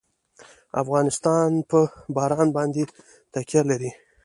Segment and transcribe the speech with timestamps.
[0.81, 1.79] افغانستان په
[2.15, 2.83] باران باندې
[3.33, 3.91] تکیه لري.